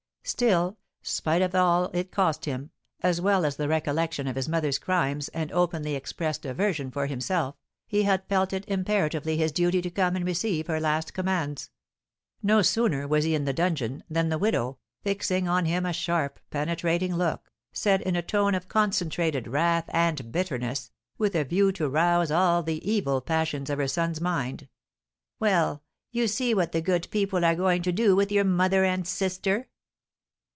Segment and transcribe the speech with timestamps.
[0.23, 2.69] Still, spite of all it cost him,
[3.01, 7.55] as well as the recollection of his mother's crimes and openly expressed aversion for himself,
[7.87, 11.71] he had felt it imperatively his duty to come and receive her last commands.
[12.43, 16.39] No sooner was he in the dungeon than the widow, fixing on him a sharp,
[16.51, 21.89] penetrating look, said, in a tone of concentrated wrath and bitterness, with a view to
[21.89, 24.69] rouse all the evil passions of her son's mind:
[25.39, 25.81] "Well,
[26.11, 29.67] you see what the good people are going to do with your mother and sister!"